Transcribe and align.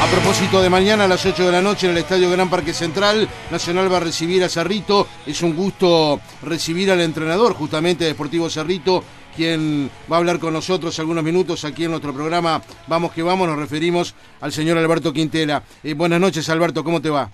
A 0.00 0.06
propósito 0.12 0.62
de 0.62 0.70
mañana 0.70 1.04
a 1.04 1.08
las 1.08 1.26
8 1.26 1.46
de 1.46 1.52
la 1.52 1.60
noche 1.60 1.86
en 1.86 1.92
el 1.92 1.98
Estadio 1.98 2.30
Gran 2.30 2.48
Parque 2.48 2.72
Central, 2.72 3.26
Nacional 3.50 3.92
va 3.92 3.96
a 3.96 4.00
recibir 4.00 4.44
a 4.44 4.48
Cerrito. 4.48 5.08
Es 5.26 5.42
un 5.42 5.56
gusto 5.56 6.20
recibir 6.42 6.92
al 6.92 7.00
entrenador 7.00 7.52
justamente 7.54 8.04
de 8.04 8.10
Deportivo 8.10 8.48
Cerrito, 8.48 9.02
quien 9.34 9.90
va 10.10 10.16
a 10.16 10.18
hablar 10.20 10.38
con 10.38 10.52
nosotros 10.52 10.96
algunos 11.00 11.24
minutos 11.24 11.64
aquí 11.64 11.84
en 11.84 11.90
nuestro 11.90 12.14
programa 12.14 12.62
Vamos 12.86 13.12
que 13.12 13.24
vamos. 13.24 13.48
Nos 13.48 13.58
referimos 13.58 14.14
al 14.40 14.52
señor 14.52 14.78
Alberto 14.78 15.12
Quintela. 15.12 15.64
Eh, 15.82 15.94
buenas 15.94 16.20
noches, 16.20 16.48
Alberto, 16.48 16.84
¿cómo 16.84 17.02
te 17.02 17.10
va? 17.10 17.28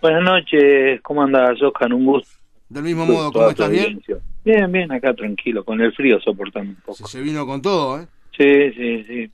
Buenas 0.00 0.22
noches, 0.22 1.00
¿cómo 1.02 1.22
andas, 1.22 1.60
Oscar? 1.60 1.92
Un 1.92 2.06
gusto. 2.06 2.30
Del 2.68 2.84
mismo 2.84 3.06
modo, 3.06 3.32
¿cómo 3.32 3.50
estás? 3.50 3.70
¿Bien? 3.70 4.00
Bien, 4.44 4.70
bien, 4.70 4.90
acá 4.92 5.14
tranquilo, 5.14 5.64
con 5.64 5.80
el 5.80 5.92
frío 5.92 6.20
soportando 6.20 6.70
un 6.70 6.76
poco. 6.76 7.06
Se, 7.06 7.18
se 7.18 7.20
vino 7.20 7.44
con 7.44 7.60
todo, 7.60 8.00
¿eh? 8.00 8.06
Sí, 8.36 8.72
sí, 8.72 9.04
sí, 9.04 9.30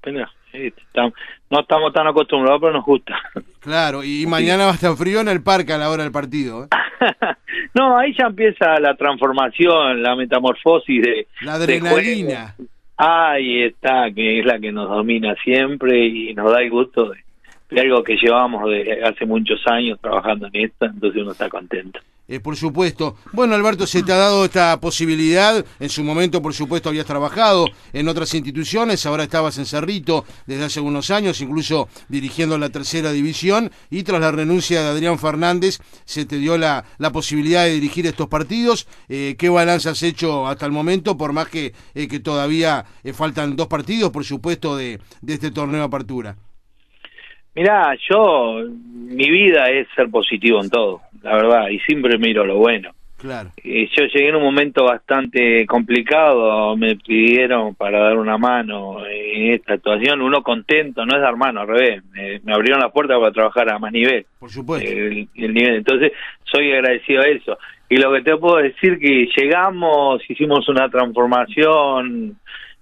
no 1.50 1.60
estamos 1.60 1.92
tan 1.92 2.06
acostumbrados, 2.06 2.60
pero 2.60 2.72
nos 2.72 2.84
gusta. 2.84 3.14
Claro, 3.60 4.02
y 4.02 4.24
mañana 4.26 4.64
va 4.64 4.70
a 4.70 4.74
estar 4.74 4.96
frío 4.96 5.20
en 5.20 5.28
el 5.28 5.42
parque 5.42 5.74
a 5.74 5.78
la 5.78 5.90
hora 5.90 6.02
del 6.02 6.12
partido. 6.12 6.64
¿eh? 6.64 6.68
no, 7.74 7.98
ahí 7.98 8.14
ya 8.18 8.28
empieza 8.28 8.80
la 8.80 8.94
transformación, 8.94 10.02
la 10.02 10.16
metamorfosis 10.16 11.02
de... 11.02 11.26
La 11.42 11.54
adrenalina. 11.54 12.54
ahí 12.96 13.64
está, 13.64 14.10
que 14.14 14.40
es 14.40 14.46
la 14.46 14.58
que 14.58 14.72
nos 14.72 14.88
domina 14.88 15.34
siempre 15.44 16.06
y 16.06 16.32
nos 16.34 16.50
da 16.50 16.62
el 16.62 16.70
gusto 16.70 17.10
de, 17.10 17.18
de 17.70 17.80
algo 17.80 18.02
que 18.02 18.16
llevamos 18.16 18.70
de 18.70 19.02
hace 19.04 19.26
muchos 19.26 19.60
años 19.66 19.98
trabajando 20.00 20.46
en 20.46 20.64
esto, 20.64 20.86
entonces 20.86 21.20
uno 21.20 21.32
está 21.32 21.50
contento. 21.50 22.00
Eh, 22.30 22.40
por 22.40 22.56
supuesto. 22.56 23.16
Bueno, 23.32 23.54
Alberto, 23.54 23.86
se 23.86 24.02
te 24.02 24.12
ha 24.12 24.16
dado 24.16 24.44
esta 24.44 24.78
posibilidad. 24.78 25.64
En 25.80 25.88
su 25.88 26.04
momento, 26.04 26.42
por 26.42 26.52
supuesto, 26.52 26.90
habías 26.90 27.06
trabajado 27.06 27.66
en 27.94 28.06
otras 28.06 28.34
instituciones. 28.34 29.06
Ahora 29.06 29.22
estabas 29.22 29.56
en 29.56 29.64
Cerrito 29.64 30.26
desde 30.46 30.64
hace 30.66 30.80
algunos 30.80 31.10
años, 31.10 31.40
incluso 31.40 31.88
dirigiendo 32.08 32.58
la 32.58 32.68
tercera 32.68 33.12
división. 33.12 33.70
Y 33.88 34.02
tras 34.02 34.20
la 34.20 34.30
renuncia 34.30 34.82
de 34.82 34.88
Adrián 34.88 35.18
Fernández, 35.18 35.78
se 36.04 36.26
te 36.26 36.36
dio 36.36 36.58
la, 36.58 36.84
la 36.98 37.10
posibilidad 37.12 37.64
de 37.64 37.72
dirigir 37.72 38.06
estos 38.06 38.28
partidos. 38.28 38.86
Eh, 39.08 39.34
¿Qué 39.38 39.48
balance 39.48 39.88
has 39.88 40.02
hecho 40.02 40.46
hasta 40.46 40.66
el 40.66 40.72
momento? 40.72 41.16
Por 41.16 41.32
más 41.32 41.48
que, 41.48 41.72
eh, 41.94 42.08
que 42.08 42.20
todavía 42.20 42.84
faltan 43.14 43.56
dos 43.56 43.68
partidos, 43.68 44.10
por 44.10 44.24
supuesto, 44.24 44.76
de, 44.76 45.00
de 45.22 45.32
este 45.32 45.50
torneo 45.50 45.78
de 45.80 45.86
apertura. 45.86 46.36
Mirá, 47.54 47.96
yo, 48.08 48.60
mi 48.70 49.28
vida 49.30 49.68
es 49.70 49.88
ser 49.96 50.08
positivo 50.10 50.62
en 50.62 50.70
todo, 50.70 51.00
la 51.22 51.34
verdad, 51.34 51.68
y 51.68 51.78
siempre 51.80 52.18
miro 52.18 52.44
lo 52.44 52.56
bueno. 52.56 52.90
Claro. 53.18 53.50
Y 53.64 53.86
yo 53.88 54.04
llegué 54.04 54.28
en 54.28 54.36
un 54.36 54.44
momento 54.44 54.84
bastante 54.84 55.66
complicado, 55.66 56.76
me 56.76 56.94
pidieron 56.94 57.74
para 57.74 57.98
dar 57.98 58.16
una 58.16 58.38
mano 58.38 59.04
en 59.04 59.54
esta 59.54 59.74
actuación, 59.74 60.22
uno 60.22 60.42
contento, 60.42 61.04
no 61.04 61.16
es 61.16 61.20
dar 61.20 61.36
mano, 61.36 61.62
al 61.62 61.68
revés, 61.68 62.04
me, 62.12 62.38
me 62.44 62.52
abrieron 62.52 62.80
la 62.80 62.90
puerta 62.90 63.18
para 63.18 63.32
trabajar 63.32 63.72
a 63.72 63.78
más 63.80 63.90
nivel. 63.90 64.24
Por 64.38 64.50
supuesto. 64.50 64.88
El, 64.88 65.28
el 65.34 65.54
nivel. 65.54 65.74
Entonces, 65.76 66.12
soy 66.44 66.70
agradecido 66.72 67.22
a 67.22 67.26
eso. 67.26 67.58
Y 67.88 67.96
lo 67.96 68.12
que 68.12 68.22
te 68.22 68.36
puedo 68.36 68.58
decir 68.58 68.98
que 69.00 69.28
llegamos, 69.36 70.22
hicimos 70.28 70.68
una 70.68 70.88
transformación 70.88 72.36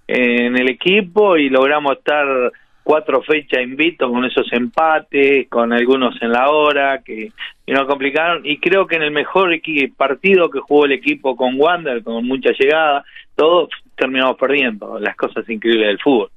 en 0.07 0.57
el 0.57 0.69
equipo 0.69 1.37
y 1.37 1.49
logramos 1.49 1.97
estar 1.97 2.53
cuatro 2.83 3.23
fechas 3.23 3.63
invito 3.63 4.11
con 4.11 4.25
esos 4.25 4.53
empates, 4.53 5.49
con 5.49 5.73
algunos 5.73 6.21
en 6.21 6.31
la 6.31 6.51
hora 6.51 7.03
que, 7.05 7.33
que 7.67 7.73
nos 7.73 7.87
complicaron 7.87 8.43
y 8.45 8.59
creo 8.59 8.87
que 8.87 8.95
en 8.95 9.03
el 9.03 9.11
mejor 9.11 9.51
partido 9.97 10.49
que 10.51 10.61
jugó 10.61 10.85
el 10.85 10.93
equipo 10.93 11.35
con 11.35 11.61
Wander, 11.61 12.05
con 12.05 12.25
mucha 12.25 12.53
llegada, 12.57 13.05
todos 13.35 13.71
terminamos 13.97 14.37
perdiendo, 14.37 15.01
las 15.01 15.17
cosas 15.17 15.49
increíbles 15.51 15.89
del 15.89 15.99
fútbol. 15.99 16.31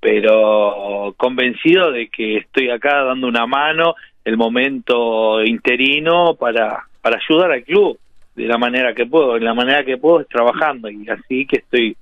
Pero 0.00 1.14
convencido 1.16 1.92
de 1.92 2.08
que 2.08 2.38
estoy 2.38 2.70
acá 2.70 3.04
dando 3.04 3.28
una 3.28 3.46
mano, 3.46 3.94
el 4.24 4.36
momento 4.36 5.44
interino 5.44 6.34
para, 6.34 6.82
para 7.00 7.18
ayudar 7.18 7.52
al 7.52 7.62
club 7.62 7.98
de 8.34 8.46
la 8.46 8.58
manera 8.58 8.94
que 8.94 9.06
puedo, 9.06 9.34
de 9.34 9.40
la 9.40 9.54
manera 9.54 9.84
que 9.84 9.96
puedo 9.96 10.20
es 10.20 10.28
trabajando 10.28 10.90
y 10.90 11.08
así 11.08 11.46
que 11.46 11.58
estoy 11.58 11.96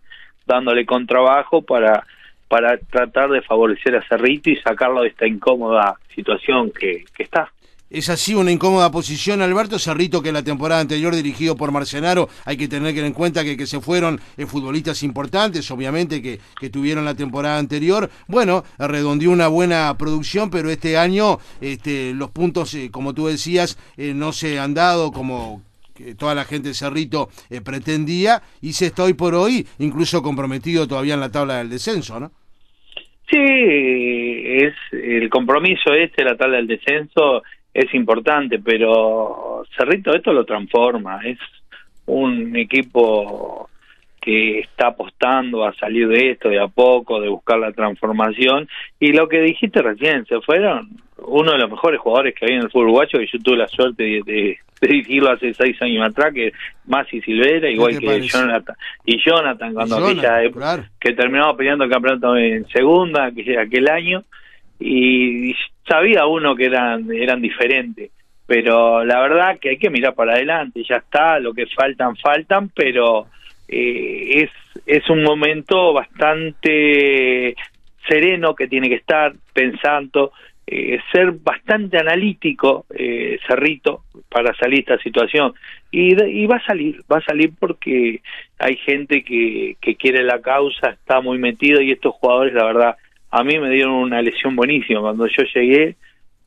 dándole 0.47 0.87
con 0.87 1.07
trabajo 1.07 1.61
para 1.63 2.07
para 2.49 2.77
tratar 2.77 3.31
de 3.31 3.41
favorecer 3.41 3.97
a 3.97 4.07
Cerrito 4.07 4.51
y 4.51 4.57
sacarlo 4.57 5.01
de 5.01 5.09
esta 5.09 5.27
incómoda 5.27 5.97
situación 6.15 6.71
que 6.71 7.05
está. 7.17 7.51
Es 7.93 8.09
así 8.09 8.35
una 8.35 8.51
incómoda 8.51 8.91
posición, 8.91 9.43
Alberto 9.43 9.79
Cerrito, 9.79 10.23
que 10.23 10.33
la 10.33 10.43
temporada 10.43 10.81
anterior 10.81 11.15
dirigido 11.15 11.57
por 11.57 11.73
Marcenaro, 11.73 12.27
hay 12.47 12.57
que 12.57 12.67
tener 12.67 12.97
en 12.97 13.13
cuenta 13.13 13.45
que, 13.45 13.55
que 13.55 13.67
se 13.67 13.83
fueron 13.83 14.19
eh, 14.39 14.47
futbolistas 14.47 15.03
importantes, 15.03 15.71
obviamente, 15.71 16.23
que, 16.23 16.41
que 16.59 16.71
tuvieron 16.71 17.05
la 17.05 17.15
temporada 17.15 17.59
anterior. 17.59 18.09
Bueno, 18.29 18.65
redondeó 18.79 19.31
una 19.31 19.49
buena 19.49 19.95
producción, 19.99 20.49
pero 20.49 20.71
este 20.71 20.97
año 20.97 21.37
este, 21.61 22.15
los 22.15 22.31
puntos, 22.31 22.73
eh, 22.73 22.89
como 22.91 23.13
tú 23.13 23.27
decías, 23.27 23.79
eh, 23.99 24.15
no 24.15 24.33
se 24.33 24.59
han 24.59 24.73
dado 24.73 25.13
como 25.13 25.61
que 25.95 26.15
toda 26.15 26.35
la 26.35 26.45
gente 26.45 26.69
de 26.69 26.75
Cerrito 26.75 27.29
eh, 27.51 27.61
pretendía, 27.61 28.41
y 28.63 28.73
se 28.73 28.87
está 28.87 29.05
hoy 29.05 29.13
por 29.13 29.35
hoy 29.35 29.67
incluso 29.81 30.23
comprometido 30.23 30.89
todavía 30.89 31.13
en 31.13 31.21
la 31.21 31.31
tabla 31.31 31.59
del 31.59 31.69
descenso, 31.69 32.19
¿no? 32.19 32.33
Sí, 33.31 33.39
es 33.39 34.75
el 34.93 35.29
compromiso 35.29 35.93
este, 35.93 36.25
la 36.25 36.39
tabla 36.39 36.57
del 36.57 36.67
descenso, 36.69 37.43
es 37.75 37.93
importante, 37.95 38.59
pero 38.59 39.65
Cerrito 39.77 40.15
esto 40.15 40.33
lo 40.33 40.45
transforma, 40.45 41.21
es 41.25 41.39
un 42.07 42.55
equipo 42.57 43.69
que 44.21 44.61
está 44.61 44.89
apostando 44.89 45.65
a 45.65 45.75
salir 45.75 46.07
de 46.07 46.31
esto 46.31 46.49
de 46.49 46.61
a 46.61 46.69
poco, 46.69 47.21
de 47.21 47.29
buscar 47.29 47.59
la 47.59 47.73
transformación, 47.73 48.69
y 49.01 49.13
lo 49.13 49.29
que 49.29 49.41
dijiste 49.41 49.83
recién, 49.83 50.25
se 50.27 50.41
fueron 50.41 50.91
uno 51.19 51.53
de 51.53 51.59
los 51.59 51.71
mejores 51.71 52.01
jugadores 52.01 52.35
que 52.35 52.45
había 52.45 52.59
en 52.59 52.63
el 52.63 52.71
fútbol 52.71 52.87
uruguayo, 52.87 53.19
que 53.19 53.27
yo 53.27 53.39
tuve 53.41 53.57
la 53.57 53.69
suerte 53.69 54.03
de, 54.03 54.23
de, 54.25 54.59
de 54.81 54.89
dirigirlo 54.89 55.31
hace 55.31 55.55
seis 55.55 55.81
años 55.83 56.07
atrás, 56.07 56.33
que 56.33 56.53
Masi 56.87 57.21
Silvera, 57.21 57.69
igual 57.69 57.99
que 57.99 58.07
parece? 58.07 58.29
Jonathan, 58.29 58.77
y 59.05 59.19
Jonathan, 59.19 59.75
cuando 59.75 59.99
Jonathan, 59.99 60.35
aquella 60.35 60.53
claro. 60.53 60.85
que 61.01 61.13
terminamos 61.15 61.57
peleando 61.57 61.85
el 61.85 61.91
campeonato 61.91 62.37
en 62.37 62.67
segunda, 62.69 63.33
que 63.33 63.59
aquel 63.59 63.89
año, 63.89 64.23
y 64.85 65.55
sabía 65.87 66.27
uno 66.27 66.55
que 66.55 66.67
eran, 66.67 67.11
eran 67.13 67.41
diferentes, 67.41 68.11
pero 68.47 69.05
la 69.05 69.21
verdad 69.21 69.59
que 69.59 69.71
hay 69.71 69.79
que 69.79 69.91
mirar 69.91 70.15
para 70.15 70.35
adelante, 70.35 70.83
ya 70.89 70.97
está, 70.97 71.39
lo 71.39 71.55
que 71.55 71.67
faltan, 71.67 72.17
faltan, 72.17 72.71
pero 72.75 73.27
eh, 73.69 74.43
es, 74.43 74.51
es 74.87 75.09
un 75.09 75.23
momento 75.23 75.93
bastante 75.93 77.55
sereno 78.09 78.55
que 78.55 78.69
tiene 78.69 78.89
que 78.89 78.97
estar 78.97 79.33
pensando, 79.53 80.33
eh, 80.67 80.99
ser 81.13 81.33
bastante 81.33 81.99
analítico, 81.99 82.87
eh, 82.95 83.39
Cerrito, 83.47 84.03
para 84.29 84.55
salir 84.55 84.85
de 84.85 84.95
esta 84.95 85.03
situación. 85.03 85.55
Y, 85.91 86.21
y 86.23 86.47
va 86.47 86.57
a 86.57 86.65
salir, 86.65 87.01
va 87.11 87.19
a 87.19 87.25
salir 87.25 87.53
porque 87.59 88.21
hay 88.59 88.77
gente 88.77 89.23
que, 89.23 89.77
que 89.81 89.97
quiere 89.97 90.23
la 90.23 90.41
causa, 90.41 90.91
está 90.91 91.21
muy 91.21 91.39
metido 91.39 91.81
y 91.81 91.93
estos 91.93 92.15
jugadores, 92.15 92.55
la 92.55 92.65
verdad, 92.65 92.97
a 93.33 93.43
mí 93.43 93.59
me 93.59 93.71
dieron 93.71 93.95
una 93.95 94.21
lesión 94.21 94.55
buenísima. 94.55 95.01
Cuando 95.01 95.27
yo 95.27 95.43
llegué, 95.55 95.97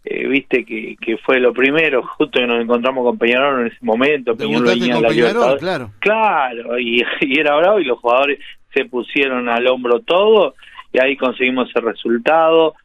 eh, 0.06 0.28
viste 0.28 0.64
que, 0.64 0.96
que 1.02 1.18
fue 1.18 1.40
lo 1.40 1.52
primero, 1.52 2.04
justo 2.04 2.40
que 2.40 2.46
nos 2.46 2.62
encontramos 2.62 3.04
con 3.04 3.18
Peñarol 3.18 3.62
en 3.62 3.68
ese 3.68 3.80
momento. 3.82 4.38
Peñarol 4.38 4.68
Debutaste 4.68 4.80
venía 4.80 4.94
con 4.94 4.98
en 4.98 5.02
la 5.04 5.10
Peñarol, 5.10 5.60
claro. 5.60 5.92
Claro, 6.00 6.80
y, 6.80 7.04
y 7.22 7.40
era 7.40 7.56
bravo 7.56 7.80
y 7.80 7.86
los 7.86 8.00
jugadores 8.00 8.40
se 8.72 8.86
pusieron 8.86 9.50
al 9.50 9.66
hombro 9.68 10.02
todo 10.02 10.54
y 10.94 11.00
ahí 11.00 11.18
conseguimos 11.18 11.70
el 11.76 11.82
resultado 11.82 12.76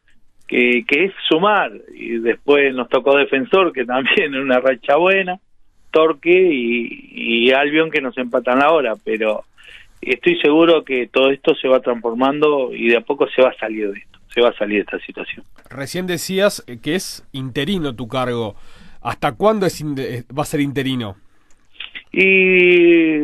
que, 0.47 0.83
que 0.87 1.05
es 1.05 1.13
sumar 1.29 1.71
y 1.93 2.17
después 2.17 2.73
nos 2.73 2.89
tocó 2.89 3.15
defensor 3.15 3.71
que 3.71 3.85
también 3.85 4.33
en 4.33 4.41
una 4.41 4.59
racha 4.59 4.95
buena 4.95 5.39
Torque 5.91 6.31
y, 6.31 7.45
y 7.47 7.51
Albion 7.51 7.91
que 7.91 8.01
nos 8.01 8.17
empatan 8.17 8.63
ahora 8.63 8.93
pero 9.03 9.43
estoy 10.01 10.39
seguro 10.39 10.83
que 10.83 11.07
todo 11.07 11.29
esto 11.29 11.55
se 11.55 11.67
va 11.67 11.79
transformando 11.79 12.73
y 12.73 12.89
de 12.89 12.97
a 12.97 13.01
poco 13.01 13.27
se 13.29 13.41
va 13.41 13.49
a 13.49 13.57
salir 13.57 13.91
de 13.91 13.99
esto 13.99 14.19
se 14.33 14.41
va 14.41 14.49
a 14.49 14.57
salir 14.57 14.77
de 14.77 14.81
esta 14.81 14.99
situación 15.05 15.43
Recién 15.69 16.07
decías 16.07 16.65
que 16.83 16.95
es 16.95 17.27
interino 17.31 17.95
tu 17.95 18.07
cargo. 18.07 18.55
¿Hasta 19.01 19.31
cuándo 19.31 19.65
es 19.65 19.83
va 19.83 20.43
a 20.43 20.45
ser 20.45 20.59
interino? 20.59 21.15
Y 22.11 23.21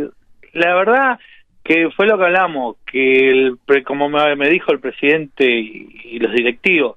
la 0.54 0.76
verdad 0.76 1.20
que 1.64 1.90
fue 1.92 2.08
lo 2.08 2.18
que 2.18 2.24
hablamos, 2.24 2.78
que 2.90 3.30
el, 3.30 3.58
como 3.86 4.08
me, 4.08 4.50
dijo 4.50 4.72
el 4.72 4.80
presidente 4.80 5.46
y, 5.46 6.18
los 6.20 6.32
directivos, 6.32 6.96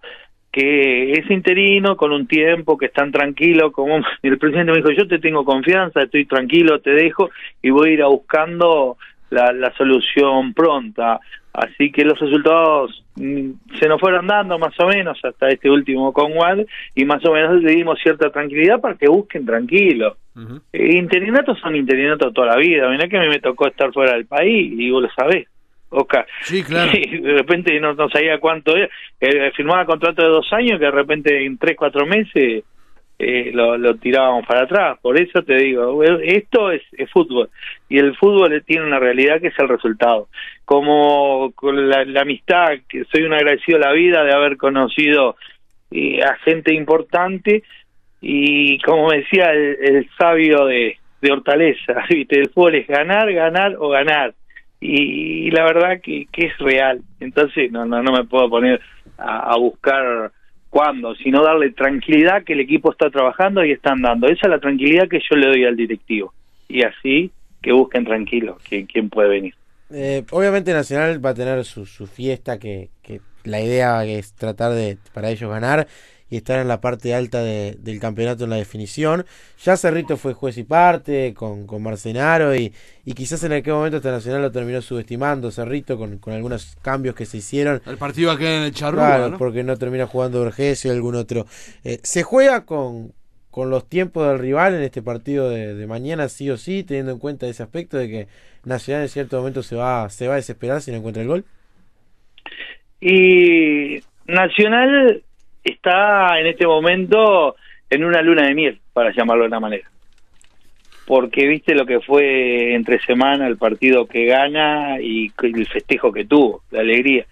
que 0.52 1.12
es 1.12 1.28
interino 1.28 1.96
con 1.96 2.12
un 2.12 2.28
tiempo 2.28 2.78
que 2.78 2.87
están 2.87 3.10
tranquilos, 3.10 3.72
como 3.72 3.99
y 3.99 4.02
el 4.28 4.38
presidente 4.38 4.70
me 4.70 4.78
dijo, 4.78 4.93
yo 4.93 5.08
te 5.08 5.19
tengo 5.19 5.44
confianza, 5.44 6.02
estoy 6.02 6.25
tranquilo, 6.25 6.81
te 6.81 6.90
dejo 6.90 7.31
y 7.60 7.70
voy 7.70 7.90
a 7.90 7.93
ir 7.94 8.02
a 8.02 8.06
buscando 8.06 8.96
la, 9.31 9.53
la 9.53 9.73
solución 9.77 10.53
pronta. 10.55 11.21
Así 11.53 11.91
que 11.91 12.05
los 12.05 12.19
resultados 12.19 13.05
mm, 13.17 13.50
se 13.81 13.88
nos 13.88 14.00
fueron 14.00 14.27
dando 14.27 14.59
más 14.59 14.79
o 14.79 14.87
menos 14.87 15.19
hasta 15.25 15.49
este 15.49 15.69
último 15.69 16.12
con 16.12 16.32
Wad 16.37 16.61
y 16.94 17.05
más 17.05 17.25
o 17.25 17.32
menos 17.32 17.61
le 17.62 17.73
dimos 17.73 17.99
cierta 18.00 18.31
tranquilidad 18.31 18.81
para 18.81 18.94
que 18.94 19.09
busquen 19.09 19.44
tranquilo. 19.44 20.17
Eh, 20.73 20.97
interinatos 20.97 21.59
son 21.59 21.75
interinatos 21.77 22.32
toda 22.32 22.55
la 22.55 22.56
vida. 22.56 22.88
Mirá 22.88 23.09
que 23.09 23.19
a 23.19 23.21
mí 23.21 23.29
me 23.29 23.41
tocó 23.41 23.67
estar 23.67 23.93
fuera 23.93 24.15
del 24.15 24.27
país 24.27 24.73
y 24.79 24.91
vos 24.91 25.03
lo 25.03 25.11
sabés. 25.11 25.49
Oscar. 25.91 26.27
Sí, 26.43 26.62
claro. 26.62 26.93
Y 26.94 27.19
de 27.19 27.32
repente 27.35 27.79
no, 27.81 27.94
no 27.94 28.09
sabía 28.09 28.38
cuánto 28.38 28.77
era. 28.77 28.88
Eh, 29.21 29.50
firmaba 29.56 29.85
contrato 29.85 30.23
de 30.23 30.29
dos 30.29 30.50
años 30.53 30.79
que 30.79 30.85
de 30.85 30.91
repente 30.91 31.44
en 31.44 31.59
tres, 31.59 31.77
cuatro 31.77 32.06
meses 32.06 32.65
eh, 33.20 33.50
lo, 33.52 33.94
tirábamos 33.96 34.46
para 34.46 34.62
atrás. 34.62 34.99
Por 35.02 35.20
eso 35.20 35.43
te 35.43 35.55
digo, 35.56 36.02
esto 36.02 36.70
es, 36.70 36.82
es, 36.93 37.11
fútbol. 37.11 37.50
Y 37.88 37.99
el 37.99 38.17
fútbol 38.17 38.62
tiene 38.67 38.87
una 38.87 38.99
realidad 38.99 39.40
que 39.40 39.49
es 39.49 39.58
el 39.58 39.69
resultado. 39.69 40.28
Como 40.64 41.52
con 41.55 41.88
la, 41.88 42.05
la 42.05 42.22
amistad, 42.22 42.78
que 42.88 43.05
soy 43.05 43.22
un 43.22 43.34
agradecido 43.34 43.78
a 43.78 43.88
la 43.88 43.93
vida 43.93 44.25
de 44.25 44.32
haber 44.32 44.56
conocido 44.56 45.37
eh, 45.90 46.22
a 46.22 46.37
gente 46.44 46.75
importante 46.75 47.62
y 48.22 48.78
como 48.81 49.11
decía 49.11 49.52
el, 49.52 49.76
el 49.82 50.11
sabio 50.19 50.67
de, 50.67 50.96
de 51.20 51.32
Hortaleza, 51.32 52.05
¿viste? 52.11 52.38
el 52.38 52.50
fútbol 52.50 52.76
es 52.76 52.87
ganar, 52.87 53.32
ganar 53.32 53.76
o 53.78 53.88
ganar 53.88 54.34
y, 54.81 55.46
y 55.46 55.50
la 55.50 55.64
verdad 55.64 56.00
que, 56.02 56.26
que, 56.32 56.46
es 56.46 56.58
real. 56.58 57.00
Entonces 57.20 57.70
no, 57.70 57.84
no, 57.84 58.02
no 58.02 58.12
me 58.12 58.25
puedo 58.25 58.49
poner 58.49 58.81
a, 59.19 59.56
buscar 59.58 60.32
cuándo, 60.70 61.14
sino 61.17 61.43
darle 61.43 61.72
tranquilidad 61.72 62.44
que 62.44 62.55
el 62.55 62.61
equipo 62.61 62.93
está 62.93 63.11
trabajando 63.11 63.64
y 63.64 63.72
están 63.72 64.00
dando. 64.00 64.28
Esa 64.28 64.46
es 64.46 64.50
la 64.50 64.61
tranquilidad 64.61 65.08
que 65.08 65.20
yo 65.28 65.37
le 65.37 65.49
doy 65.49 65.64
al 65.64 65.76
directivo. 65.76 66.32
Y 66.69 66.84
así 66.84 67.31
que 67.61 67.72
busquen 67.72 68.05
tranquilo 68.05 68.56
quién, 68.67 68.87
quién 68.87 69.11
puede 69.11 69.28
venir. 69.28 69.55
Eh, 69.93 70.25
obviamente 70.31 70.72
Nacional 70.72 71.25
va 71.25 71.31
a 71.31 71.34
tener 71.34 71.64
su, 71.64 71.84
su 71.84 72.06
fiesta 72.06 72.58
que, 72.58 72.90
que 73.02 73.20
la 73.44 73.61
idea 73.61 74.05
es 74.05 74.34
tratar 74.34 74.72
de 74.72 74.99
para 75.12 75.31
ellos 75.31 75.50
ganar 75.50 75.88
y 76.31 76.37
estar 76.37 76.61
en 76.61 76.69
la 76.69 76.81
parte 76.81 77.15
alta 77.15 77.43
de, 77.43 77.77
del 77.81 78.00
campeonato 78.00 78.44
en 78.44 78.50
la 78.50 78.56
definición. 78.56 79.27
Ya 79.62 79.77
Cerrito 79.77 80.17
fue 80.17 80.32
juez 80.32 80.56
y 80.59 80.65
parte 80.65 81.35
con, 81.35 81.67
con 81.67 81.82
Marcenaro 81.82 82.55
y, 82.55 82.73
y 83.05 83.12
quizás 83.15 83.43
en 83.44 83.53
aquel 83.53 83.75
momento 83.75 83.97
este 83.99 84.11
Nacional 84.11 84.43
lo 84.43 84.53
terminó 84.53 84.81
subestimando 84.81 85.50
Cerrito 85.50 85.99
con, 85.99 86.19
con 86.19 86.32
algunos 86.32 86.77
cambios 86.82 87.15
que 87.15 87.27
se 87.27 87.38
hicieron. 87.38 87.82
El 87.85 87.99
partido 87.99 88.31
aquel 88.31 88.47
en 88.47 88.62
el 88.62 88.73
Charrúa, 88.73 89.06
Claro, 89.06 89.29
¿no? 89.31 89.38
porque 89.38 89.65
no 89.65 89.77
termina 89.77 90.06
jugando 90.06 90.41
Vergesio 90.43 90.93
y 90.93 90.94
algún 90.97 91.17
otro. 91.17 91.47
Eh, 91.85 91.99
se 92.03 92.23
juega 92.23 92.65
con, 92.65 93.12
con 93.50 93.71
los 93.71 93.88
tiempos 93.88 94.29
del 94.29 94.38
rival 94.38 94.75
en 94.75 94.82
este 94.82 95.03
partido 95.03 95.50
de, 95.50 95.75
de, 95.75 95.87
mañana, 95.87 96.29
sí 96.29 96.49
o 96.50 96.56
sí, 96.56 96.85
teniendo 96.85 97.12
en 97.12 97.19
cuenta 97.19 97.47
ese 97.49 97.62
aspecto 97.62 97.97
de 97.97 98.09
que 98.09 98.29
Nacional 98.65 99.03
en 99.05 99.09
cierto 99.09 99.38
momento 99.38 99.62
se 99.62 99.75
va, 99.77 100.09
se 100.11 100.29
va 100.29 100.35
a 100.35 100.37
desesperar 100.37 100.82
si 100.82 100.91
no 100.91 100.99
encuentra 100.99 101.23
el 101.23 101.29
gol. 101.29 101.44
Y 103.00 104.00
Nacional 104.27 105.25
está 105.64 106.38
en 106.38 106.46
este 106.46 106.66
momento 106.66 107.56
en 107.88 108.04
una 108.04 108.22
luna 108.22 108.46
de 108.46 108.54
miel, 108.54 108.78
para 108.92 109.12
llamarlo 109.12 109.42
de 109.42 109.48
una 109.48 109.60
manera. 109.60 109.88
Porque 111.06 111.46
viste 111.48 111.74
lo 111.74 111.86
que 111.86 112.00
fue 112.00 112.74
entre 112.74 113.00
semana 113.00 113.48
el 113.48 113.56
partido 113.56 114.06
que 114.06 114.26
gana 114.26 115.00
y 115.00 115.32
el 115.42 115.66
festejo 115.66 116.12
que 116.12 116.24
tuvo, 116.24 116.62
la 116.70 116.80
alegría. 116.80 117.26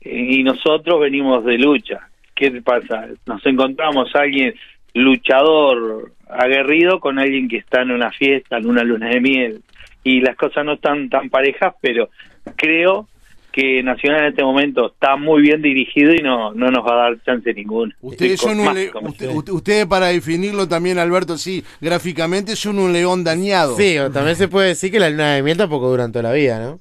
Y 0.00 0.42
nosotros 0.42 1.00
venimos 1.00 1.44
de 1.44 1.56
lucha. 1.56 2.08
¿Qué 2.34 2.50
pasa? 2.62 3.06
Nos 3.26 3.44
encontramos 3.46 4.14
a 4.14 4.20
alguien 4.20 4.54
luchador, 4.94 6.12
aguerrido, 6.28 7.00
con 7.00 7.18
alguien 7.18 7.48
que 7.48 7.58
está 7.58 7.82
en 7.82 7.92
una 7.92 8.10
fiesta, 8.10 8.58
en 8.58 8.66
una 8.66 8.82
luna 8.82 9.08
de 9.08 9.20
miel. 9.20 9.62
Y 10.04 10.20
las 10.20 10.36
cosas 10.36 10.64
no 10.64 10.74
están 10.74 11.08
tan 11.08 11.30
parejas, 11.30 11.74
pero 11.80 12.10
creo 12.56 13.08
que 13.52 13.82
Nacional 13.82 14.22
en 14.22 14.28
este 14.28 14.42
momento 14.42 14.92
está 14.92 15.16
muy 15.16 15.42
bien 15.42 15.62
dirigido 15.62 16.14
y 16.14 16.22
no, 16.22 16.52
no 16.52 16.70
nos 16.70 16.84
va 16.84 16.94
a 16.94 17.10
dar 17.10 17.22
chance 17.24 17.52
ninguna. 17.54 17.94
Ustedes 18.00 18.40
son 18.40 18.58
un 18.60 18.74
le 18.74 18.90
usted, 19.02 19.28
usted, 19.50 19.88
para 19.88 20.06
definirlo 20.06 20.66
también, 20.66 20.98
Alberto, 20.98 21.36
sí, 21.36 21.62
gráficamente 21.80 22.56
son 22.56 22.78
un 22.78 22.92
león 22.92 23.24
dañado. 23.24 23.76
Sí, 23.76 23.98
o 23.98 24.10
también 24.10 24.36
se 24.36 24.48
puede 24.48 24.68
decir 24.68 24.90
que 24.90 24.98
la 24.98 25.10
luna 25.10 25.34
de 25.34 25.42
miel 25.42 25.58
tampoco 25.58 25.88
dura 25.88 26.08
toda 26.08 26.22
la 26.22 26.32
vida, 26.32 26.58
¿no? 26.58 26.78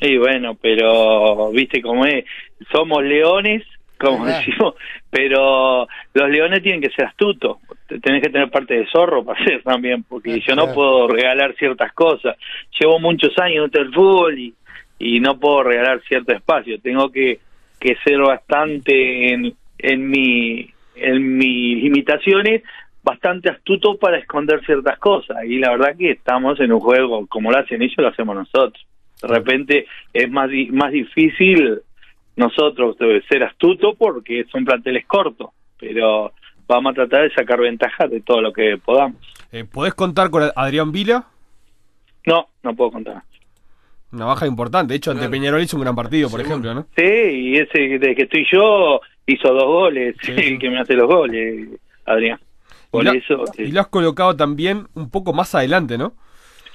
Sí, 0.00 0.18
bueno, 0.18 0.56
pero 0.60 1.50
viste 1.52 1.80
cómo 1.80 2.04
es, 2.04 2.24
somos 2.70 3.02
leones, 3.02 3.62
como 3.98 4.26
decimos, 4.26 4.74
pero 5.10 5.86
los 6.12 6.30
leones 6.30 6.62
tienen 6.62 6.82
que 6.82 6.90
ser 6.90 7.06
astutos, 7.06 7.58
tenés 8.02 8.22
que 8.22 8.30
tener 8.30 8.50
parte 8.50 8.74
de 8.74 8.86
zorro 8.86 9.24
para 9.24 9.42
ser 9.44 9.62
también, 9.62 10.02
porque 10.02 10.34
ah, 10.34 10.44
yo 10.46 10.54
no 10.54 10.72
puedo 10.74 11.08
regalar 11.08 11.54
ciertas 11.56 11.92
cosas. 11.92 12.36
Llevo 12.78 12.98
muchos 12.98 13.32
años 13.38 13.70
en 13.72 13.80
el 13.80 13.94
fútbol 13.94 14.38
y 14.38 14.54
y 14.98 15.20
no 15.20 15.38
puedo 15.38 15.62
regalar 15.64 16.02
cierto 16.08 16.32
espacio. 16.32 16.80
Tengo 16.80 17.10
que, 17.10 17.40
que 17.78 17.96
ser 18.04 18.18
bastante 18.18 19.32
en, 19.32 19.54
en 19.78 20.08
mi 20.08 20.70
en 20.94 21.36
mis 21.36 21.82
limitaciones 21.82 22.62
bastante 23.02 23.50
astuto 23.50 23.98
para 23.98 24.18
esconder 24.18 24.64
ciertas 24.64 24.98
cosas. 24.98 25.44
Y 25.44 25.58
la 25.58 25.70
verdad 25.70 25.96
que 25.96 26.12
estamos 26.12 26.58
en 26.58 26.72
un 26.72 26.80
juego 26.80 27.26
como 27.26 27.50
lo 27.50 27.58
hacen 27.58 27.82
ellos 27.82 27.98
lo 27.98 28.08
hacemos 28.08 28.34
nosotros. 28.34 28.84
De 29.20 29.28
repente 29.28 29.86
es 30.12 30.30
más 30.30 30.50
más 30.70 30.92
difícil 30.92 31.80
nosotros 32.36 32.96
ser 33.28 33.42
astuto 33.44 33.94
porque 33.94 34.44
son 34.50 34.64
planteles 34.64 35.06
cortos 35.06 35.50
pero 35.78 36.32
vamos 36.66 36.92
a 36.92 36.94
tratar 36.94 37.22
de 37.22 37.34
sacar 37.34 37.60
ventaja 37.60 38.06
de 38.08 38.20
todo 38.20 38.40
lo 38.40 38.52
que 38.52 38.78
podamos. 38.78 39.16
Eh, 39.52 39.64
¿Podés 39.64 39.94
contar 39.94 40.30
con 40.30 40.50
Adrián 40.54 40.92
Vila? 40.92 41.26
No, 42.26 42.48
no 42.62 42.74
puedo 42.74 42.90
contar 42.90 43.22
una 44.16 44.26
baja 44.26 44.46
importante. 44.46 44.92
De 44.92 44.96
hecho, 44.96 45.10
ante 45.10 45.20
claro. 45.20 45.30
Peñarol 45.30 45.62
hizo 45.62 45.76
un 45.76 45.82
gran 45.82 45.94
partido, 45.94 46.28
por 46.28 46.40
sí, 46.40 46.46
ejemplo, 46.46 46.74
¿no? 46.74 46.86
Sí, 46.96 47.02
y 47.04 47.56
ese 47.56 47.98
de 47.98 48.14
que 48.14 48.22
estoy 48.22 48.46
yo 48.50 49.00
hizo 49.26 49.52
dos 49.52 49.64
goles, 49.64 50.16
sí. 50.20 50.32
el 50.36 50.58
que 50.58 50.70
me 50.70 50.80
hace 50.80 50.94
los 50.94 51.06
goles, 51.06 51.68
Adrián. 52.04 52.40
Por 52.90 53.02
y 53.02 53.06
lo, 53.06 53.12
eso. 53.12 53.44
Sí. 53.54 53.64
Y 53.64 53.72
lo 53.72 53.80
has 53.80 53.88
colocado 53.88 54.36
también 54.36 54.86
un 54.94 55.10
poco 55.10 55.32
más 55.32 55.54
adelante, 55.54 55.98
¿no? 55.98 56.14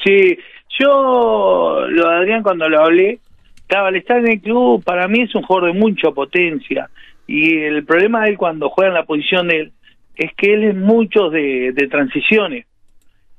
Sí, 0.06 0.38
yo, 0.80 1.86
lo 1.88 2.10
de 2.10 2.16
Adrián, 2.16 2.44
cuando 2.44 2.70
lo 2.70 2.82
hablé, 2.82 3.20
estaba 3.56 3.90
al 3.90 3.96
estar 3.96 4.18
en 4.18 4.30
el 4.30 4.42
club, 4.42 4.84
para 4.84 5.08
mí 5.08 5.22
es 5.22 5.36
un 5.36 5.44
jugador 5.44 5.74
de 5.74 5.80
mucha 5.80 6.12
potencia. 6.12 6.90
Y 7.28 7.58
el 7.58 7.86
problema 7.86 8.24
de 8.24 8.32
él 8.32 8.38
cuando 8.38 8.70
juega 8.70 8.90
en 8.90 8.96
la 8.96 9.06
posición 9.06 9.48
de 9.48 9.60
él 9.60 9.72
es 10.16 10.32
que 10.36 10.54
él 10.54 10.64
es 10.64 10.76
mucho 10.76 11.30
de, 11.30 11.72
de 11.74 11.88
transiciones 11.88 12.66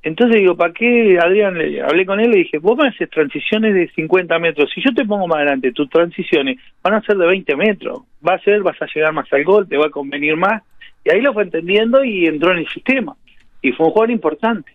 entonces 0.03 0.35
digo, 0.35 0.57
¿para 0.57 0.73
qué, 0.73 1.17
Adrián? 1.17 1.57
Le 1.57 1.81
hablé 1.81 2.05
con 2.05 2.19
él 2.19 2.27
y 2.27 2.31
le 2.31 2.37
dije, 2.39 2.57
vos 2.57 2.77
me 2.77 2.89
haces 2.89 3.09
transiciones 3.09 3.73
de 3.73 3.89
50 3.95 4.37
metros. 4.37 4.69
Si 4.75 4.81
yo 4.83 4.93
te 4.93 5.05
pongo 5.05 5.27
más 5.27 5.37
adelante, 5.37 5.71
tus 5.71 5.89
transiciones 5.89 6.57
van 6.83 6.95
a 6.95 7.01
ser 7.01 7.17
de 7.17 7.25
20 7.25 7.55
metros. 7.55 8.01
Va 8.25 8.33
a 8.33 8.39
ser, 8.39 8.61
vas 8.61 8.79
a 8.81 8.85
llegar 8.93 9.13
más 9.13 9.31
al 9.31 9.45
gol, 9.45 9.67
te 9.67 9.77
va 9.77 9.85
a 9.85 9.89
convenir 9.89 10.35
más. 10.35 10.61
Y 11.05 11.11
ahí 11.11 11.21
lo 11.21 11.33
fue 11.33 11.43
entendiendo 11.43 12.03
y 12.03 12.25
entró 12.25 12.51
en 12.51 12.59
el 12.59 12.67
sistema. 12.67 13.15
Y 13.61 13.71
fue 13.71 13.85
un 13.85 13.93
jugador 13.93 14.11
importante. 14.11 14.73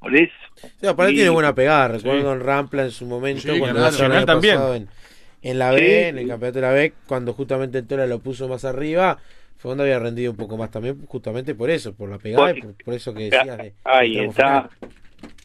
Por 0.00 0.16
eso. 0.16 0.32
Sí, 0.80 0.86
aparte 0.86 1.12
y... 1.12 1.16
tiene 1.16 1.30
buena 1.30 1.54
pegada. 1.54 1.88
Recuerdo 1.88 2.32
en 2.32 2.40
Rampla 2.40 2.82
en 2.82 2.90
su 2.90 3.06
momento, 3.06 3.42
sí, 3.42 3.58
cuando 3.58 3.80
Nacional 3.80 4.26
también. 4.26 4.58
En, 4.60 4.88
en, 5.44 5.58
la 5.58 5.70
B, 5.70 5.78
sí, 5.78 6.08
en 6.08 6.18
el 6.18 6.28
campeonato 6.28 6.58
de 6.58 6.66
la 6.66 6.72
B, 6.72 6.92
cuando 7.06 7.32
justamente 7.32 7.78
el 7.78 7.86
Tola 7.86 8.06
lo 8.06 8.18
puso 8.18 8.48
más 8.48 8.64
arriba 8.64 9.18
Fondo 9.64 9.82
había 9.82 9.98
rendido 9.98 10.30
un 10.30 10.36
poco 10.36 10.58
más 10.58 10.70
también, 10.70 11.06
justamente 11.06 11.54
por 11.54 11.70
eso, 11.70 11.96
por 11.96 12.10
la 12.10 12.18
pegada 12.18 12.54
y 12.54 12.60
por, 12.60 12.74
por 12.84 12.92
eso 12.92 13.14
que 13.14 13.30
decías. 13.30 13.56
De, 13.56 13.72
Ahí 13.84 14.16
de 14.16 14.26
está. 14.26 14.68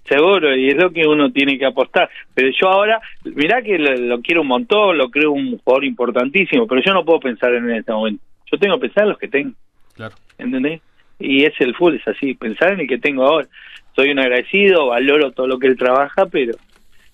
Seguro, 0.03 0.53
y 0.53 0.67
es 0.67 0.75
lo 0.75 0.91
que 0.91 1.07
uno 1.07 1.31
tiene 1.31 1.57
que 1.57 1.65
apostar. 1.65 2.09
Pero 2.33 2.49
yo 2.59 2.67
ahora, 2.67 2.99
mirá 3.23 3.61
que 3.61 3.77
lo, 3.77 3.95
lo, 3.95 4.21
quiero 4.21 4.41
un 4.41 4.47
montón, 4.47 4.97
lo 4.97 5.09
creo 5.09 5.31
un 5.31 5.57
jugador 5.59 5.85
importantísimo, 5.85 6.67
pero 6.67 6.81
yo 6.81 6.93
no 6.93 7.05
puedo 7.05 7.21
pensar 7.21 7.53
en 7.53 7.69
este 7.71 7.93
momento. 7.93 8.21
Yo 8.51 8.59
tengo 8.59 8.75
que 8.75 8.87
pensar 8.87 9.03
en 9.03 9.09
los 9.09 9.19
que 9.19 9.29
tengo. 9.29 9.53
Claro. 9.95 10.15
¿Entendés? 10.37 10.81
Y 11.17 11.45
es 11.45 11.53
el 11.59 11.73
full, 11.75 11.95
es 11.95 12.05
así, 12.05 12.33
pensar 12.33 12.73
en 12.73 12.81
el 12.81 12.87
que 12.89 12.97
tengo 12.97 13.23
ahora. 13.23 13.47
Soy 13.95 14.11
un 14.11 14.19
agradecido, 14.19 14.87
valoro 14.87 15.31
todo 15.31 15.47
lo 15.47 15.59
que 15.59 15.67
él 15.67 15.77
trabaja, 15.77 16.25
pero 16.25 16.55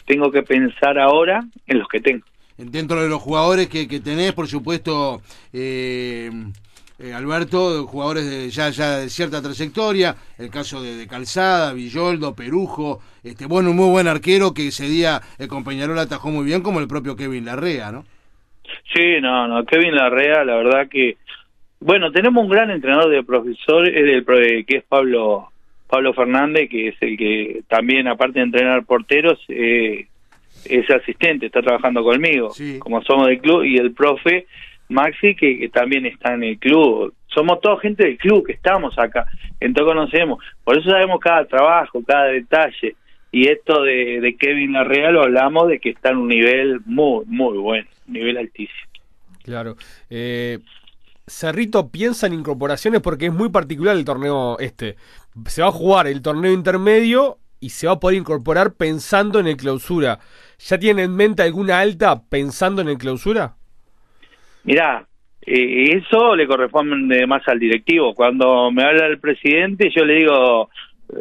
tengo 0.08 0.32
que 0.32 0.42
pensar 0.42 0.98
ahora 0.98 1.44
en 1.68 1.78
los 1.78 1.88
que 1.88 2.00
tengo. 2.00 2.26
Dentro 2.58 3.02
de 3.02 3.10
los 3.10 3.22
jugadores 3.22 3.68
que, 3.68 3.88
que 3.88 4.00
tenés, 4.00 4.32
por 4.34 4.48
supuesto, 4.48 5.22
eh, 5.52 6.32
eh, 6.98 7.14
Alberto, 7.14 7.86
jugadores 7.88 8.30
de, 8.30 8.50
ya, 8.50 8.70
ya 8.70 9.00
de 9.00 9.10
cierta 9.10 9.42
trayectoria, 9.42 10.16
el 10.38 10.50
caso 10.50 10.82
de, 10.82 11.06
Calzada, 11.08 11.74
Villoldo, 11.74 12.34
Perujo, 12.34 13.02
este 13.22 13.48
bueno, 13.48 13.72
un 13.72 13.76
muy 13.76 13.90
buen 13.90 14.08
arquero 14.08 14.54
que 14.54 14.68
ese 14.68 14.88
día 14.88 15.20
el 15.38 15.50
compañero 15.50 16.00
atajó 16.00 16.30
muy 16.30 16.46
bien, 16.46 16.62
como 16.62 16.80
el 16.80 16.88
propio 16.88 17.18
Kevin 17.18 17.46
Larrea, 17.46 17.92
¿no? 17.92 18.06
Sí, 18.94 19.20
no, 19.22 19.46
no, 19.48 19.66
Kevin 19.66 19.94
Larrea, 19.94 20.46
la 20.46 20.56
verdad 20.56 20.88
que, 20.90 21.18
bueno, 21.82 22.14
tenemos 22.14 22.42
un 22.42 22.50
gran 22.50 22.72
entrenador 22.72 23.12
de 23.12 23.24
profesor, 23.24 23.88
el, 23.90 24.26
que 24.66 24.78
es 24.78 24.84
Pablo 24.86 25.50
Pablo 25.90 26.14
Fernández, 26.14 26.70
que 26.70 26.88
es 26.90 26.96
el 27.02 27.18
que 27.18 27.62
también, 27.68 28.08
aparte 28.08 28.40
de 28.40 28.46
entrenar 28.46 28.86
porteros, 28.86 29.40
eh, 29.50 30.08
es 30.70 30.90
asistente, 30.90 31.48
está 31.48 31.62
trabajando 31.62 32.04
conmigo, 32.04 32.50
sí. 32.52 32.80
como 32.80 33.02
somos 33.04 33.28
del 33.28 33.40
club, 33.40 33.64
y 33.64 33.78
el 33.78 33.94
profe 33.94 34.48
Maxi, 34.90 35.36
que, 35.36 35.58
que, 35.60 35.70
también 35.70 36.06
está 36.06 36.34
en 36.34 36.44
el 36.44 36.60
club. 36.60 37.14
Somos 37.28 37.60
toda 37.62 37.80
gente 37.80 38.04
del 38.04 38.18
club 38.18 38.46
que 38.46 38.54
estamos 38.54 38.98
acá, 38.98 39.26
entonces 39.60 39.94
conocemos. 39.94 40.44
Por 40.64 40.78
eso 40.78 40.90
sabemos 40.90 41.20
cada 41.20 41.46
trabajo, 41.46 42.02
cada 42.06 42.26
detalle. 42.26 42.96
Y 43.32 43.50
esto 43.50 43.84
de, 43.84 44.22
de 44.22 44.38
Kevin 44.38 44.74
Larrea 44.74 45.12
lo 45.12 45.24
hablamos 45.24 45.68
de 45.68 45.80
que 45.80 45.90
está 45.90 46.12
en 46.12 46.18
un 46.18 46.28
nivel 46.30 46.80
muy, 46.86 47.26
muy 47.26 47.58
bueno, 47.58 47.88
nivel 48.08 48.38
altísimo. 48.38 48.88
Claro. 49.44 49.76
Eh, 50.10 50.60
Cerrito 51.28 51.90
piensa 51.90 52.28
en 52.28 52.34
incorporaciones 52.34 53.02
porque 53.02 53.28
es 53.28 53.34
muy 53.34 53.50
particular 53.50 53.96
el 53.96 54.06
torneo 54.06 54.58
este. 54.60 54.96
Se 55.48 55.62
va 55.62 55.68
a 55.68 55.72
jugar 55.72 56.08
el 56.08 56.22
torneo 56.22 56.54
intermedio 56.54 57.40
y 57.60 57.70
se 57.70 57.88
va 57.88 57.94
a 57.94 58.00
poder 58.00 58.18
incorporar 58.18 58.74
pensando 58.74 59.40
en 59.40 59.48
el 59.48 59.58
clausura. 59.58 60.20
¿Ya 60.60 60.78
tiene 60.80 61.04
en 61.04 61.16
mente 61.16 61.44
alguna 61.44 61.80
alta 61.80 62.22
pensando 62.30 62.82
en 62.82 62.90
el 62.90 62.98
clausura? 62.98 63.56
Mirá, 64.64 65.06
eh, 65.46 65.98
eso 65.98 66.36
le 66.36 66.48
corresponde 66.48 67.28
más 67.28 67.48
al 67.48 67.60
directivo. 67.60 68.16
Cuando 68.16 68.72
me 68.72 68.84
habla 68.84 69.06
el 69.08 69.20
presidente, 69.20 69.92
yo 69.96 70.04
le 70.04 70.16
digo, 70.16 70.70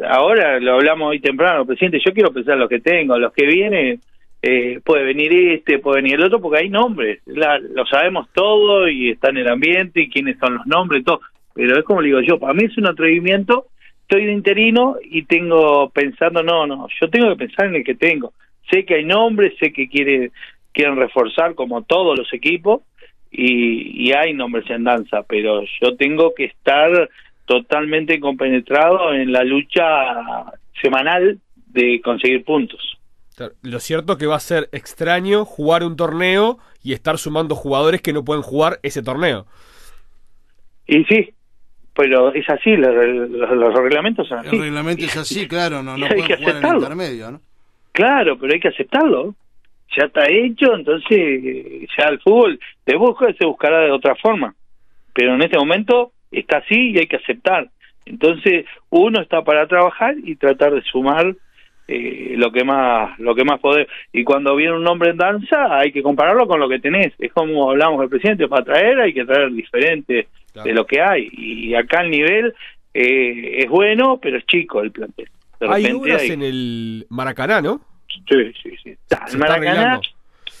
ahora 0.07 0.59
lo 0.59 0.75
hablamos 0.75 1.09
hoy 1.09 1.19
temprano, 1.19 1.65
presidente, 1.65 1.99
yo 2.03 2.13
quiero 2.13 2.33
pensar 2.33 2.57
los 2.57 2.69
que 2.69 2.79
tengo, 2.79 3.17
los 3.19 3.33
que 3.33 3.45
vienen, 3.45 3.99
eh, 4.41 4.79
puede 4.83 5.03
venir 5.03 5.33
este, 5.33 5.79
puede 5.79 6.01
venir 6.01 6.15
el 6.15 6.25
otro, 6.25 6.41
porque 6.41 6.59
hay 6.59 6.69
nombres, 6.69 7.21
lo 7.25 7.85
sabemos 7.85 8.27
todo 8.33 8.87
y 8.87 9.11
está 9.11 9.29
en 9.29 9.37
el 9.37 9.47
ambiente 9.47 10.01
y 10.01 10.09
quiénes 10.09 10.37
son 10.39 10.55
los 10.55 10.65
nombres, 10.65 11.03
todo. 11.03 11.21
Pero 11.53 11.77
es 11.77 11.85
como 11.85 12.01
le 12.01 12.07
digo 12.07 12.21
yo, 12.21 12.39
para 12.39 12.53
mí 12.53 12.65
es 12.65 12.77
un 12.77 12.87
atrevimiento, 12.87 13.67
estoy 14.01 14.25
de 14.25 14.33
interino 14.33 14.97
y 15.03 15.23
tengo 15.23 15.89
pensando, 15.89 16.43
no, 16.43 16.67
no, 16.67 16.87
yo 16.99 17.09
tengo 17.09 17.29
que 17.29 17.45
pensar 17.45 17.67
en 17.67 17.75
el 17.75 17.83
que 17.83 17.95
tengo. 17.95 18.33
Sé 18.69 18.85
que 18.85 18.95
hay 18.95 19.05
nombres, 19.05 19.53
sé 19.59 19.71
que 19.71 19.87
quiere, 19.87 20.31
quieren 20.73 20.97
reforzar 20.97 21.55
como 21.55 21.83
todos 21.83 22.17
los 22.17 22.31
equipos 22.33 22.81
y, 23.31 24.07
y 24.07 24.13
hay 24.13 24.33
nombres 24.33 24.69
en 24.69 24.83
danza, 24.83 25.23
pero 25.23 25.63
yo 25.81 25.95
tengo 25.95 26.33
que 26.33 26.45
estar 26.45 27.09
totalmente 27.45 28.19
compenetrado 28.19 29.13
en 29.13 29.31
la 29.31 29.43
lucha 29.43 29.83
semanal 30.81 31.39
de 31.67 32.01
conseguir 32.03 32.43
puntos. 32.43 32.97
Lo 33.61 33.79
cierto 33.79 34.13
es 34.13 34.19
que 34.19 34.27
va 34.27 34.37
a 34.37 34.39
ser 34.39 34.69
extraño 34.71 35.43
jugar 35.43 35.83
un 35.83 35.97
torneo 35.97 36.57
y 36.81 36.93
estar 36.93 37.17
sumando 37.17 37.55
jugadores 37.55 38.01
que 38.01 38.13
no 38.13 38.23
pueden 38.23 38.43
jugar 38.43 38.79
ese 38.81 39.03
torneo. 39.03 39.45
Y 40.87 41.03
sí, 41.05 41.33
pero 41.93 42.33
es 42.33 42.49
así, 42.49 42.77
los, 42.77 42.93
reglamentos 43.75 44.27
son 44.27 44.39
así. 44.39 44.55
El 44.55 44.61
reglamento 44.61 45.03
es 45.03 45.17
así, 45.17 45.47
claro, 45.47 45.83
no, 45.83 45.97
no 45.97 46.07
pueden 46.15 46.37
jugar 46.37 46.57
en 46.57 46.65
el 46.65 46.75
intermedio, 46.75 47.31
¿no? 47.31 47.41
Claro, 47.95 48.37
pero 48.37 48.53
hay 48.53 48.59
que 48.59 48.67
aceptarlo. 48.67 49.35
Ya 49.95 50.07
está 50.07 50.25
hecho, 50.29 50.75
entonces 50.75 51.87
ya 51.97 52.09
el 52.09 52.19
fútbol 52.19 52.59
de 52.85 52.97
busca 52.97 53.31
se 53.33 53.45
buscará 53.45 53.79
de 53.79 53.91
otra 53.91 54.15
forma. 54.15 54.53
Pero 55.13 55.33
en 55.33 55.41
este 55.41 55.57
momento 55.57 56.11
está 56.29 56.57
así 56.57 56.91
y 56.91 56.97
hay 56.97 57.07
que 57.07 57.15
aceptar. 57.15 57.69
Entonces 58.05 58.65
uno 58.89 59.21
está 59.21 59.43
para 59.43 59.65
trabajar 59.67 60.15
y 60.21 60.35
tratar 60.35 60.73
de 60.73 60.81
sumar 60.81 61.35
eh, 61.87 62.33
lo 62.35 62.51
que 62.51 62.65
más 62.65 63.17
lo 63.17 63.33
que 63.33 63.45
más 63.45 63.61
poder 63.61 63.87
y 64.11 64.23
cuando 64.23 64.55
viene 64.55 64.73
un 64.73 64.83
nombre 64.83 65.11
en 65.11 65.17
danza 65.17 65.77
hay 65.77 65.91
que 65.91 66.01
compararlo 66.01 66.47
con 66.47 66.59
lo 66.59 66.67
que 66.67 66.79
tenés 66.79 67.13
es 67.19 67.31
como 67.31 67.69
hablamos 67.69 67.99
del 67.99 68.09
presidente 68.09 68.47
para 68.47 68.65
traer 68.65 68.99
hay 69.01 69.13
que 69.13 69.23
traer 69.23 69.51
diferente 69.51 70.27
de 70.63 70.73
lo 70.73 70.87
que 70.87 70.99
hay 70.99 71.29
y 71.31 71.75
acá 71.75 72.01
el 72.01 72.09
nivel 72.09 72.55
eh, 72.91 73.59
es 73.59 73.69
bueno 73.69 74.19
pero 74.19 74.39
es 74.39 74.47
chico 74.47 74.81
el 74.81 74.89
plantel 74.89 75.27
hay 75.61 75.91
obras 75.91 76.23
en 76.23 76.41
el 76.41 77.05
Maracaná 77.09 77.61
¿no? 77.61 77.81
sí 78.07 78.53
sí 78.61 78.71
sí 78.83 78.97
el 79.31 79.37
Maracaná 79.37 79.99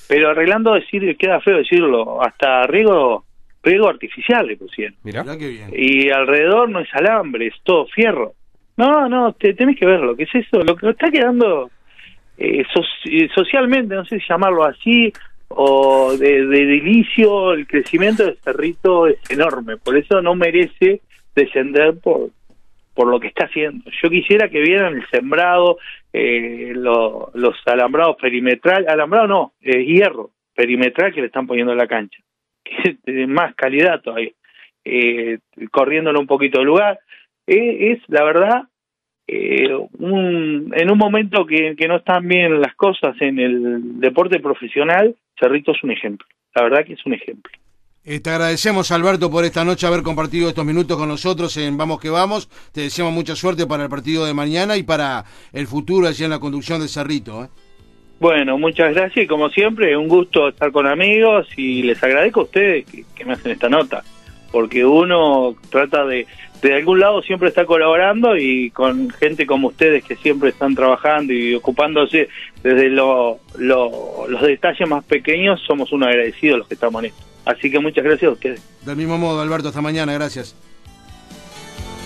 pero 0.07 0.29
arreglando 0.29 0.73
decir 0.73 1.15
queda 1.17 1.39
feo 1.41 1.57
decirlo 1.57 2.21
hasta 2.21 2.63
riego 2.67 3.25
riego 3.63 3.89
artificial 3.89 4.47
le 4.47 4.57
pusieron 4.57 4.95
Mirá. 5.03 5.23
qué 5.37 5.47
bien. 5.47 5.71
y 5.75 6.09
alrededor 6.09 6.69
no 6.69 6.79
es 6.79 6.89
alambre 6.93 7.47
es 7.47 7.55
todo 7.63 7.87
fierro 7.87 8.33
no, 8.77 9.07
no, 9.07 9.33
te, 9.33 9.53
tenés 9.53 9.79
que 9.79 9.85
verlo, 9.85 10.15
¿qué 10.15 10.23
es 10.23 10.35
eso? 10.35 10.61
Lo 10.63 10.75
que 10.75 10.89
está 10.89 11.09
quedando 11.09 11.69
eh, 12.37 12.63
eh, 13.05 13.29
socialmente, 13.33 13.95
no 13.95 14.05
sé 14.05 14.19
si 14.19 14.25
llamarlo 14.27 14.65
así, 14.65 15.13
o 15.47 16.15
de, 16.17 16.45
de 16.45 16.65
delicio, 16.65 17.53
el 17.53 17.67
crecimiento 17.67 18.25
de 18.25 18.35
Cerrito 18.43 19.07
es 19.07 19.17
enorme, 19.29 19.77
por 19.77 19.97
eso 19.97 20.21
no 20.21 20.35
merece 20.35 21.01
descender 21.35 21.97
por, 21.99 22.31
por 22.95 23.07
lo 23.07 23.19
que 23.19 23.27
está 23.27 23.45
haciendo. 23.45 23.89
Yo 24.01 24.09
quisiera 24.09 24.49
que 24.49 24.61
vieran 24.61 24.95
el 24.95 25.07
sembrado, 25.09 25.77
eh, 26.11 26.71
los 26.73 27.55
alambrados 27.65 28.15
perimetral, 28.19 28.85
alambrado 28.87 29.27
no, 29.27 29.53
eh, 29.61 29.83
hierro 29.83 30.31
perimetral 30.55 31.13
que 31.13 31.21
le 31.21 31.27
están 31.27 31.45
poniendo 31.45 31.73
en 31.73 31.77
la 31.77 31.87
cancha, 31.87 32.17
que 32.63 32.97
es 33.05 33.27
más 33.27 33.53
calidad 33.55 34.01
todavía, 34.01 34.31
eh, 34.83 35.39
corriéndolo 35.69 36.19
un 36.19 36.27
poquito 36.27 36.59
de 36.59 36.65
lugar 36.65 36.99
es, 37.47 37.99
la 38.07 38.23
verdad, 38.23 38.63
eh, 39.27 39.73
un, 39.73 40.73
en 40.75 40.91
un 40.91 40.97
momento 40.97 41.45
que, 41.45 41.75
que 41.75 41.87
no 41.87 41.97
están 41.97 42.27
bien 42.27 42.59
las 42.59 42.75
cosas 42.75 43.15
en 43.21 43.39
el 43.39 43.99
deporte 43.99 44.39
profesional, 44.39 45.15
Cerrito 45.39 45.71
es 45.71 45.83
un 45.83 45.91
ejemplo. 45.91 46.27
La 46.55 46.63
verdad 46.63 46.85
que 46.85 46.93
es 46.93 47.05
un 47.05 47.13
ejemplo. 47.13 47.51
Eh, 48.07 48.19
te 48.19 48.29
agradecemos, 48.29 48.91
Alberto, 48.91 49.31
por 49.31 49.45
esta 49.45 49.65
noche 49.65 49.87
haber 49.87 50.03
compartido 50.03 50.47
estos 50.47 50.63
minutos 50.63 50.95
con 50.95 51.09
nosotros 51.09 51.57
en 51.57 51.75
Vamos 51.75 51.99
que 51.99 52.11
Vamos. 52.11 52.47
Te 52.71 52.81
deseamos 52.81 53.11
mucha 53.11 53.35
suerte 53.35 53.65
para 53.65 53.83
el 53.83 53.89
partido 53.89 54.25
de 54.25 54.33
mañana 54.35 54.77
y 54.77 54.83
para 54.83 55.25
el 55.51 55.65
futuro 55.65 56.07
allí 56.07 56.23
en 56.23 56.29
la 56.29 56.37
conducción 56.37 56.79
de 56.79 56.87
Cerrito. 56.87 57.45
¿eh? 57.45 57.47
Bueno, 58.19 58.59
muchas 58.59 58.93
gracias 58.93 59.25
y 59.25 59.27
como 59.27 59.49
siempre, 59.49 59.97
un 59.97 60.07
gusto 60.07 60.49
estar 60.49 60.71
con 60.71 60.85
amigos 60.85 61.47
y 61.57 61.81
les 61.81 62.01
agradezco 62.03 62.41
a 62.41 62.43
ustedes 62.43 62.85
que 62.85 63.25
me 63.25 63.33
hacen 63.33 63.53
esta 63.53 63.69
nota, 63.69 64.03
porque 64.51 64.85
uno 64.85 65.55
trata 65.69 66.05
de, 66.05 66.27
de 66.61 66.73
algún 66.75 66.99
lado 66.99 67.21
siempre 67.21 67.49
está 67.49 67.65
colaborando 67.65 68.37
y 68.37 68.71
con 68.71 69.09
gente 69.09 69.45
como 69.45 69.67
ustedes 69.69 70.03
que 70.03 70.15
siempre 70.15 70.49
están 70.49 70.75
trabajando 70.75 71.33
y 71.33 71.55
ocupándose 71.55 72.29
desde 72.63 72.89
los 72.89 73.39
detalles 74.41 74.89
más 74.89 75.03
pequeños, 75.03 75.61
somos 75.65 75.91
unos 75.91 76.09
agradecidos 76.09 76.59
los 76.59 76.67
que 76.67 76.73
estamos 76.73 77.03
en 77.03 77.09
esto. 77.09 77.23
Así 77.45 77.69
que 77.69 77.79
muchas 77.79 78.03
gracias 78.03 78.29
a 78.29 78.33
ustedes. 78.33 78.85
Del 78.85 78.95
mismo 78.95 79.17
modo, 79.17 79.41
Alberto, 79.41 79.67
hasta 79.67 79.81
mañana, 79.81 80.13
gracias. 80.13 80.55